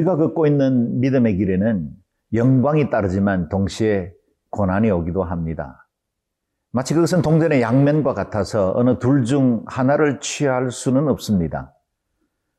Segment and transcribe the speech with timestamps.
[0.00, 1.90] 우리가 걷고 있는 믿음의 길에는
[2.32, 4.12] 영광이 따르지만 동시에
[4.50, 5.86] 고난이 오기도 합니다.
[6.72, 11.74] 마치 그것은 동전의 양면과 같아서 어느 둘 중 하나를 취할 수는 없습니다.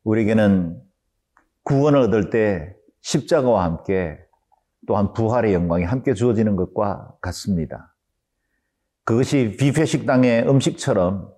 [0.03, 0.81] 우리에게는
[1.63, 4.19] 구원을 얻을 때 십자가와 함께
[4.87, 7.95] 또한 부활의 영광이 함께 주어지는 것과 같습니다.
[9.05, 11.29] 그것이 뷔페 식당의 음식처럼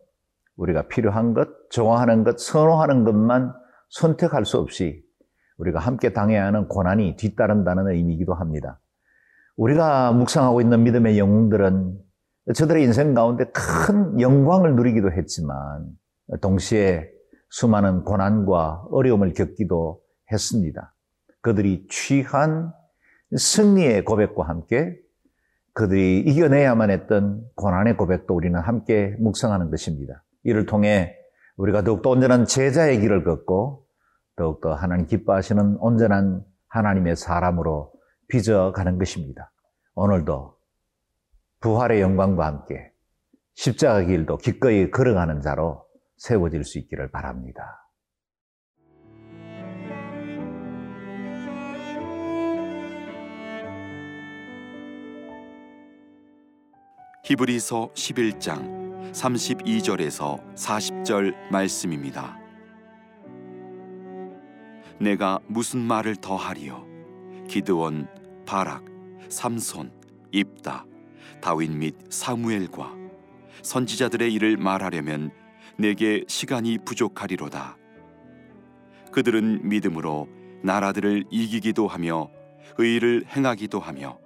[0.55, 3.53] 우리가 필요한 것, 좋아하는 것, 선호하는 것만
[3.89, 5.02] 선택할 수 없이
[5.63, 8.79] 우리가 함께 당해야 하는 고난이 뒤따른다는 의미이기도 합니다.
[9.55, 11.97] 우리가 묵상하고 있는 믿음의 영웅들은
[12.53, 15.85] 저들의 인생 가운데 큰 영광을 누리기도 했지만
[16.41, 17.09] 동시에
[17.49, 20.93] 수많은 고난과 어려움을 겪기도 했습니다.
[21.41, 22.73] 그들이 취한
[23.35, 24.97] 승리의 고백과 함께
[25.73, 30.23] 그들이 이겨내야만 했던 고난의 고백도 우리는 함께 묵상하는 것입니다.
[30.43, 31.15] 이를 통해
[31.55, 33.82] 우리가 더욱더 온전한 제자의 길을 걷고
[34.35, 37.93] 더욱더 하나님 기뻐하시는 온전한 하나님의 사람으로
[38.29, 39.51] 빚어가는 것입니다.
[39.95, 40.57] 오늘도
[41.59, 42.91] 부활의 영광과 함께
[43.55, 45.85] 십자가 길도 기꺼이 걸어가는 자로
[46.17, 47.79] 세워질 수 있기를 바랍니다.
[57.23, 62.42] 히브리서 11장 32절에서 40절 말씀입니다.
[64.99, 66.85] 내가 무슨 말을 더하리요?
[67.47, 68.07] 기드원,
[68.45, 68.85] 바락,
[69.29, 69.91] 삼손,
[70.31, 70.85] 입다,
[71.41, 72.95] 다윗 및 사무엘과
[73.61, 75.31] 선지자들의 일을 말하려면
[75.77, 77.77] 내게 시간이 부족하리로다.
[79.11, 80.27] 그들은 믿음으로
[80.63, 82.29] 나라들을 이기기도 하며
[82.77, 84.19] 의를 행하기도 하며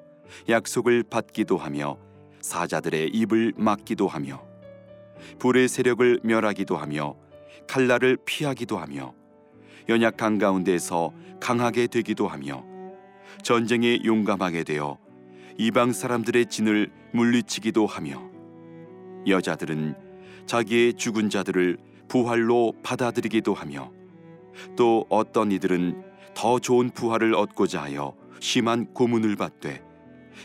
[0.48, 1.98] 약속을 받기도 하며
[2.42, 4.46] 사자들의 입을 막기도 하며
[5.40, 7.16] 불의 세력을 멸하기도 하며
[7.68, 9.14] 칼날을 피하기도 하며
[9.90, 12.64] 연약한 가운데서 강하게 되기도 하며
[13.44, 14.98] 전쟁에 용감하게 되어
[15.58, 18.22] 이방 사람들의 진을 물리치기도 하며
[19.28, 19.96] 여자들은
[20.46, 21.78] 자기의 죽은 자들을
[22.08, 23.92] 부활로 받아들이기도 하며
[24.76, 26.04] 또 어떤 이들은
[26.34, 29.84] 더 좋은 부활을 얻고자 하여 심한 고문을 받되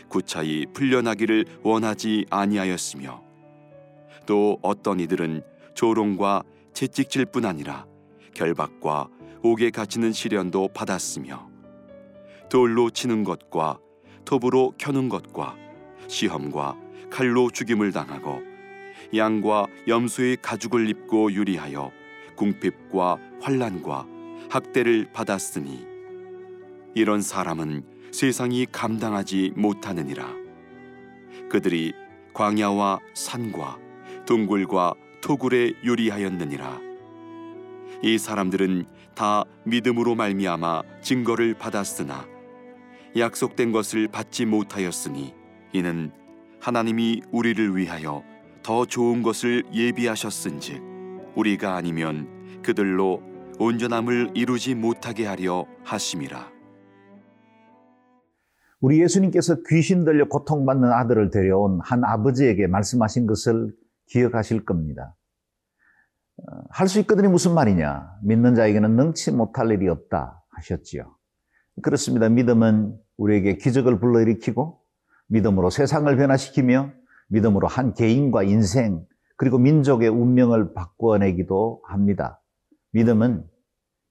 [0.09, 3.23] 구차히 풀려나기를 원하지 아니하였으며
[4.25, 5.43] 또 어떤 이들은
[5.75, 6.43] 조롱과
[6.73, 7.85] 채찍질 뿐 아니라
[8.33, 9.09] 결박과
[9.45, 11.49] 옥에 갇히는 시련도 받았으며
[12.49, 13.77] 돌로 치는 것과
[14.23, 15.57] 톱으로 켜는 것과
[16.07, 16.77] 시험과
[17.09, 18.41] 칼로 죽임을 당하고
[19.13, 21.91] 양과 염소의 가죽을 입고 유리하여
[22.37, 24.07] 궁핍과 환란과
[24.49, 25.85] 학대를 받았으니
[26.95, 27.83] 이런 사람은
[28.13, 30.25] 세상이 감당하지 못하느니라.
[31.49, 31.91] 그들이
[32.33, 33.77] 광야와 산과
[34.25, 36.79] 동굴과 토굴에 유리하였느니라.
[38.03, 42.25] 이 사람들은 다 믿음으로 말미암아 증거를 받았으나
[43.15, 45.33] 약속된 것을 받지 못하였으니
[45.73, 46.11] 이는
[46.59, 48.23] 하나님이 우리를 위하여
[48.63, 50.81] 더 좋은 것을 예비하셨은즉
[51.35, 53.21] 우리가 아니면 그들로
[53.59, 56.51] 온전함을 이루지 못하게 하려 하심이라.
[58.79, 63.73] 우리 예수님께서 귀신 들려 고통받는 아들을 데려온 한 아버지에게 말씀하신 것을
[64.07, 65.15] 기억하실 겁니다.
[66.37, 68.17] 어, 할수 있거든이 무슨 말이냐?
[68.23, 71.15] 믿는 자에게는 능치 못할 일이 없다 하셨지요.
[71.81, 72.29] 그렇습니다.
[72.29, 74.79] 믿음은 우리에게 기적을 불러일으키고
[75.27, 76.91] 믿음으로 세상을 변화시키며
[77.29, 79.05] 믿음으로 한 개인과 인생
[79.37, 82.41] 그리고 민족의 운명을 바꿔내기도 합니다.
[82.91, 83.45] 믿음은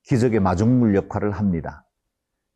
[0.03, 1.85] 기적의 마중물 역할을 합니다.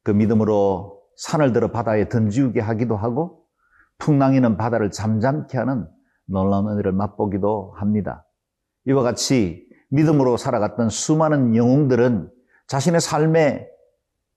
[0.04, 3.46] 그 믿음으로 산을 들어 바다에 던지우게 하기도 하고
[4.00, 5.88] 풍랑이는 바다를 잠잠케 하는
[6.26, 8.27] 놀라운 은혜를 맛보기도 합니다.
[8.88, 12.30] 이와 같이 믿음으로 살아갔던 수많은 영웅들은
[12.68, 13.68] 자신의 삶에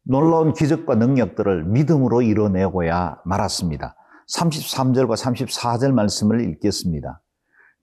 [0.02, 3.94] 놀라운 기적과 능력들을 믿음으로 이뤄내고야 말았습니다.
[4.28, 7.20] 33절과 34절 말씀을 읽겠습니다.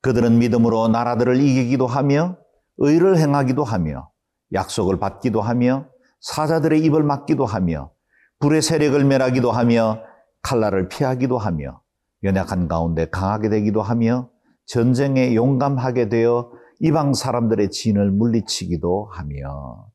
[0.01, 2.37] 그들은 믿음으로 나라들을 이기기도 하며
[2.77, 4.09] 의를 행하기도 하며
[4.53, 5.87] 약속을 받기도 하며
[6.19, 7.91] 사자들의 입을 막기도 하며
[8.39, 10.01] 불의 세력을 멸하기도 하며
[10.41, 11.81] 칼날을 피하기도 하며
[12.23, 14.29] 연약한 가운데 강하게 되기도 하며
[14.65, 19.87] 전쟁에 용감하게 되어 이방 사람들의 진을 물리치기도 하며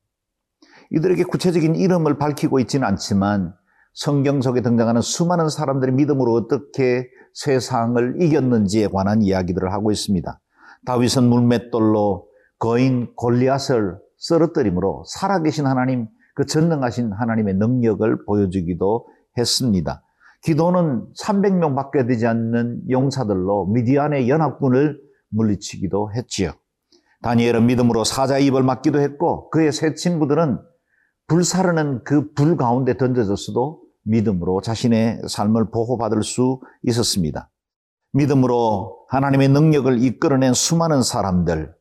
[0.91, 3.53] 이들에게 구체적인 이름을 밝히고 있지는 않지만
[3.93, 10.39] 성경 속에 등장하는 수많은 사람들의 믿음으로 어떻게 세상을 이겼는지에 관한 이야기들을 하고 있습니다.
[10.85, 12.27] 다윗은 물맷돌로
[12.59, 19.07] 거인 골리앗을 쓰러뜨림으로 살아계신 하나님, 그 전능하신 하나님의 능력을 보여주기도
[19.37, 20.03] 했습니다.
[20.41, 24.99] 기도는 300명 밖에 되지 않는 용사들로 미디안의 연합군을
[25.29, 26.51] 물리치기도 했지요.
[27.23, 30.59] 다니엘은 믿음으로 사자 입을 막기도 했고 그의 세 친구들은
[31.27, 37.49] 불사르는 그 불 가운데 던져졌어도 믿음으로 자신의 삶을 보호받을 수 있었습니다.
[38.11, 41.73] 믿음으로 하나님의 능력을 이끌어낸 수많은 사람들,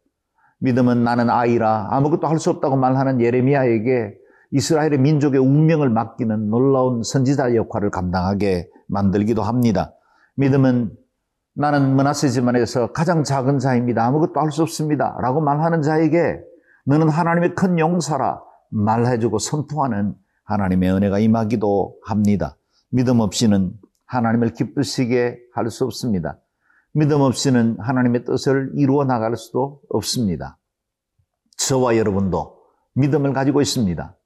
[0.60, 4.14] 믿음은 나는 아이라 아무것도 할 수 없다고 말하는 예레미야에게
[4.52, 9.92] 이스라엘의 민족의 운명을 맡기는 놀라운 선지자 역할을 감당하게 만들기도 합니다.
[10.36, 10.92] 믿음은
[11.54, 14.04] 나는 머나세 집안에서 가장 작은 자입니다.
[14.06, 15.16] 아무것도 할 수 없습니다.
[15.20, 16.40] 라고 말하는 자에게
[16.86, 18.40] 너는 하나님의 큰 용사라
[18.70, 20.14] 말해주고 선포하는
[20.44, 22.56] 하나님의 은혜가 임하기도 합니다.
[22.90, 23.72] 믿음 없이는
[24.06, 26.38] 하나님을 기쁘시게 할 수 없습니다.
[26.94, 30.58] 믿음 없이는 하나님의 뜻을 이루어 나갈 수도 없습니다.
[31.56, 32.56] 저와 여러분도
[32.94, 34.16] 믿음을 가지고 있습니다.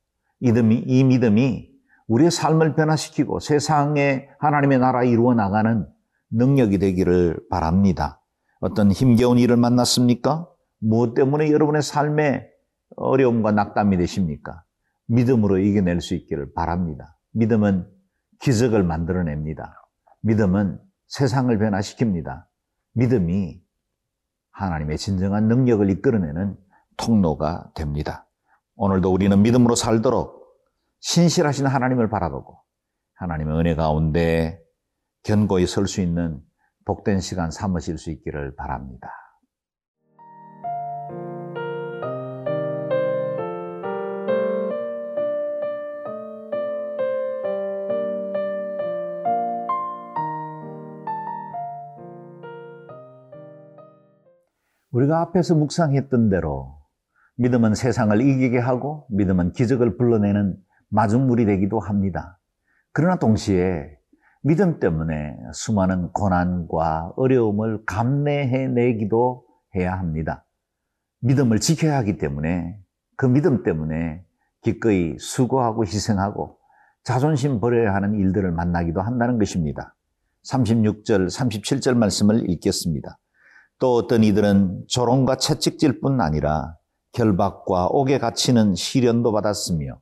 [0.40, 1.70] 믿음이, 이 믿음이
[2.08, 5.86] 우리의 삶을 변화시키고 세상에 하나님의 나라 이루어 나가는
[6.30, 8.20] 능력이 되기를 바랍니다.
[8.60, 10.48] 어떤 힘겨운 일을 만났습니까?
[10.78, 12.48] 무엇 때문에 여러분의 삶에
[12.96, 14.62] 어려움과 낙담이 되십니까?
[15.06, 17.16] 믿음으로 이겨낼 수 있기를 바랍니다.
[17.32, 17.86] 믿음은
[18.40, 19.74] 기적을 만들어냅니다.
[20.22, 22.44] 믿음은 세상을 변화시킵니다.
[22.94, 23.60] 믿음이
[24.50, 26.56] 하나님의 진정한 능력을 이끌어내는
[26.96, 28.26] 통로가 됩니다.
[28.76, 30.46] 오늘도 우리는 믿음으로 살도록
[31.00, 32.58] 신실하신 하나님을 바라보고
[33.14, 34.60] 하나님의 은혜 가운데
[35.26, 36.40] 견고히 설 수 있는
[36.84, 39.10] 복된 시간 삼으실 수 있기를 바랍니다.
[54.92, 56.78] 우리가 앞에서 묵상했던 대로
[57.38, 60.56] 믿음은 세상을 이기게 하고 믿음은 기적을 불러내는
[60.88, 62.38] 마중물이 되기도 합니다.
[62.92, 63.98] 그러나 동시에
[64.46, 69.44] 믿음 때문에 수많은 고난과 어려움을 감내해내기도
[69.74, 70.44] 해야 합니다.
[71.18, 72.78] 믿음을 지켜야 하기 때문에
[73.16, 74.22] 그 믿음 때문에
[74.62, 76.58] 기꺼이 수고하고 희생하고
[77.02, 79.96] 자존심 버려야 하는 일들을 만나기도 한다는 것입니다.
[80.44, 83.18] 36절, 37절 말씀을 읽겠습니다.
[83.80, 86.76] 또 어떤 이들은 조롱과 채찍질 뿐 아니라
[87.10, 89.98] 결박과 옥에 갇히는 시련도 받았으며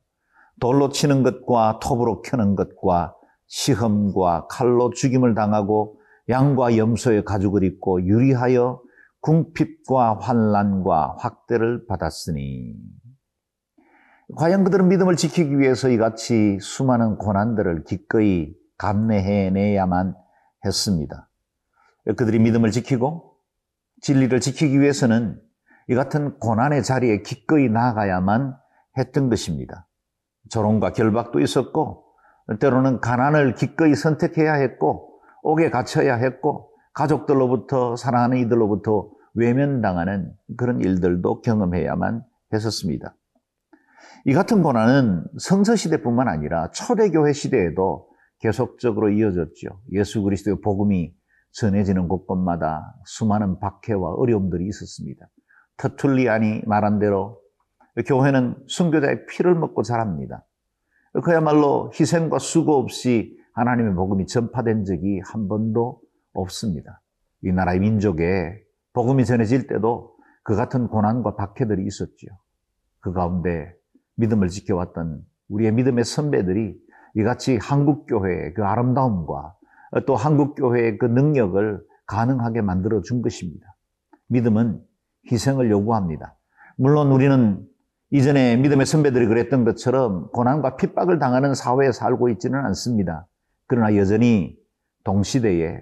[0.59, 3.15] 돌로 치는 것과 톱으로 켜는 것과
[3.47, 5.99] 시험과 칼로 죽임을 당하고
[6.29, 8.81] 양과 염소의 가죽을 입고 유리하여
[9.21, 12.75] 궁핍과 환란과 확대를 받았으니
[14.35, 20.15] 과연 그들은 믿음을 지키기 위해서 이같이 수많은 고난들을 기꺼이 감내해내야만
[20.65, 21.29] 했습니다.
[22.17, 23.35] 그들이 믿음을 지키고
[24.01, 25.39] 진리를 지키기 위해서는
[25.87, 28.55] 이 같은 고난의 자리에 기꺼이 나아가야만
[28.97, 29.87] 했던 것입니다.
[30.49, 32.04] 조롱과 결박도 있었고,
[32.59, 42.23] 때로는 가난을 기꺼이 선택해야 했고, 옥에 갇혀야 했고, 가족들로부터, 사랑하는 이들로부터 외면당하는 그런 일들도 경험해야만
[42.53, 43.15] 했었습니다.
[44.25, 48.09] 이 같은 고난은 성서 시대뿐만 아니라 초대교회 시대에도
[48.39, 49.81] 계속적으로 이어졌죠.
[49.91, 51.13] 예수 그리스도의 복음이
[51.51, 55.27] 전해지는 곳곳마다 수많은 박해와 어려움들이 있었습니다.
[55.77, 57.39] 터툴리안이 말한 대로
[58.07, 60.43] 교회는 순교자의 피를 먹고 자랍니다.
[61.23, 66.01] 그야말로 희생과 수고 없이 하나님의 복음이 전파된 적이 한 번도
[66.33, 67.01] 없습니다.
[67.43, 68.61] 이 나라의 민족에
[68.93, 72.27] 복음이 전해질 때도 그 같은 고난과 박해들이 있었죠.
[72.99, 73.73] 그 가운데
[74.15, 76.75] 믿음을 지켜왔던 우리의 믿음의 선배들이
[77.15, 79.55] 이같이 한국교회의 그 아름다움과
[80.05, 83.65] 또 한국교회의 그 능력을 가능하게 만들어 준 것입니다.
[84.27, 84.81] 믿음은
[85.31, 86.37] 희생을 요구합니다.
[86.77, 87.65] 물론 우리는
[88.15, 93.27] 이전에 믿음의 선배들이 그랬던 것처럼 고난과 핍박을 당하는 사회에 살고 있지는 않습니다.
[93.67, 94.55] 그러나 여전히
[95.03, 95.81] 동시대에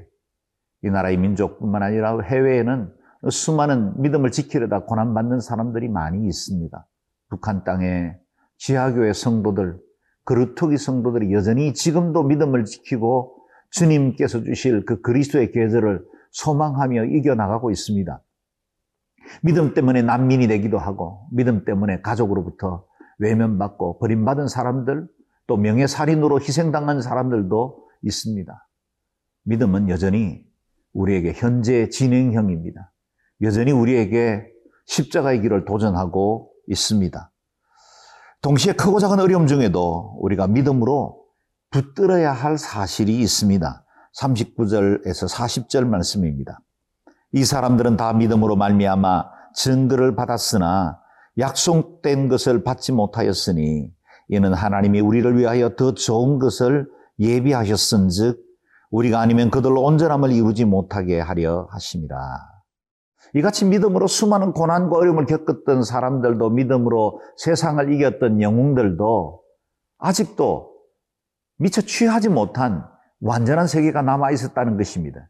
[0.83, 2.91] 이 나라의 민족뿐만 아니라 해외에는
[3.29, 6.87] 수많은 믿음을 지키려다 고난받는 사람들이 많이 있습니다.
[7.29, 8.15] 북한 땅에
[8.57, 9.77] 지하교회 성도들,
[10.25, 13.37] 그루터기 성도들이 여전히 지금도 믿음을 지키고
[13.69, 18.19] 주님께서 주실 그 그리스도의 계절을 소망하며 이겨나가고 있습니다.
[19.41, 22.85] 믿음 때문에 난민이 되기도 하고, 믿음 때문에 가족으로부터
[23.19, 25.07] 외면받고 버림받은 사람들,
[25.47, 28.67] 또 명예살인으로 희생당한 사람들도 있습니다.
[29.43, 30.43] 믿음은 여전히
[30.93, 32.91] 우리에게 현재 진행형입니다.
[33.41, 34.47] 여전히 우리에게
[34.85, 37.31] 십자가의 길을 도전하고 있습니다.
[38.41, 41.23] 동시에 크고 작은 어려움 중에도 우리가 믿음으로
[41.71, 43.85] 붙들어야 할 사실이 있습니다.
[44.19, 46.59] 39절에서 40절 말씀입니다.
[47.33, 49.25] 이 사람들은 다 믿음으로 말미암아
[49.55, 50.99] 증거를 받았으나
[51.39, 53.91] 약속된 것을 받지 못하였으니
[54.29, 56.87] 이는 하나님이 우리를 위하여 더 좋은 것을
[57.19, 58.39] 예비하셨은즉
[58.91, 62.17] 우리가 아니면 그들로 온전함을 이루지 못하게 하려 하심이라.
[63.35, 69.41] 이같이 믿음으로 수많은 고난과 어려움을 겪었던 사람들도 믿음으로 세상을 이겼던 영웅들도
[69.97, 70.71] 아직도
[71.57, 72.85] 미처 취하지 못한
[73.21, 75.29] 완전한 세계가 남아 있었다는 것입니다.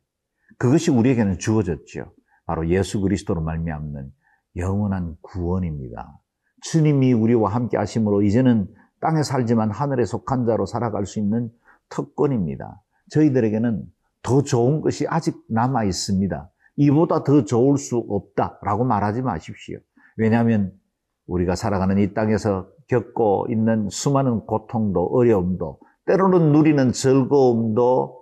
[0.58, 2.14] 그것이 우리에게는 주어졌죠.
[2.46, 4.12] 바로 예수 그리스도로 말미암는
[4.58, 6.20] 영원한 구원입니다.
[6.62, 8.68] 주님이 우리와 함께 하심으로 이제는
[9.02, 11.50] 땅에 살지만 하늘에 속한 자로 살아갈 수 있는
[11.90, 12.82] 특권입니다.
[13.12, 13.84] 저희들에게는
[14.22, 16.50] 더 좋은 것이 아직 남아 있습니다.
[16.78, 19.80] 이보다 더 좋을 수 없다라고 말하지 마십시오.
[20.18, 20.72] 왜냐하면
[21.28, 28.22] 우리가 살아가는 이 땅에서 겪고 있는 수많은 고통도 어려움도 때로는 누리는 즐거움도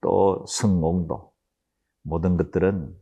[0.00, 1.32] 또 성공도
[2.06, 2.94] 모든 것들은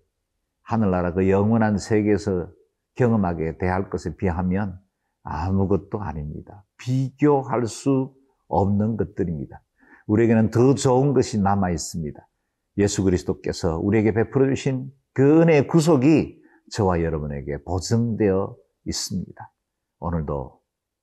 [0.62, 2.48] 하늘나라 그 영원한 세계에서
[2.94, 4.78] 경험하게 대할 것에 비하면
[5.22, 6.64] 아무것도 아닙니다.
[6.78, 8.14] 비교할 수
[8.48, 9.62] 없는 것들입니다.
[10.06, 12.26] 우리에게는 더 좋은 것이 남아 있습니다.
[12.78, 16.42] 예수 그리스도께서 우리에게 베풀어 주신 그 은혜의 구속이
[16.72, 18.56] 저와 여러분에게 보증되어
[18.86, 19.52] 있습니다.
[20.00, 20.60] 오늘도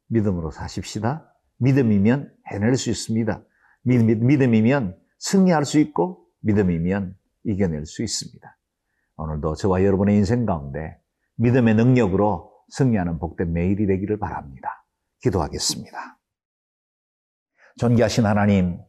[0.08, 1.32] 믿음으로 사십시다.
[1.58, 3.44] 믿음이면 해낼 수 있습니다.
[3.84, 8.58] 믿음이면 승리할 수 있고 믿음이면 이겨낼 수 있습니다.
[9.18, 10.98] 오늘도 저와 여러분의 인생 가운데
[11.36, 14.86] 믿음의 능력으로 승리하는 복된 매일이 되기를 바랍니다.
[15.22, 16.20] 기도하겠습니다.
[17.78, 18.80] 존귀하신 하나님,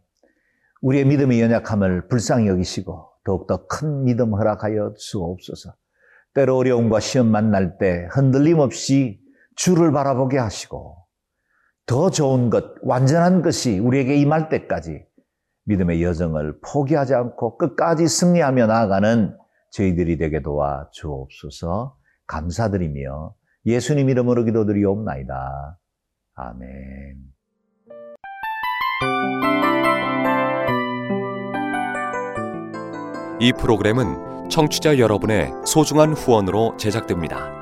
[0.81, 5.75] 우리의 믿음의 연약함을 불쌍히 여기시고 더욱더 큰 믿음 허락하여 주옵소서.
[6.35, 9.21] 때로 어려움과 시험 만날 때 흔들림 없이
[9.55, 10.97] 주를 바라보게 하시고
[11.87, 15.05] 더 좋은 것, 완전한 것이 우리에게 임할 때까지
[15.65, 19.37] 믿음의 여정을 포기하지 않고 끝까지 승리하며 나아가는
[19.71, 23.35] 저희들이 되게 도와 주옵소서 감사드리며
[23.67, 25.79] 예수님 이름으로 기도드리옵나이다.
[26.35, 27.17] 아멘.
[33.41, 37.62] 이 프로그램은 청취자 여러분의 소중한 후원으로 제작됩니다.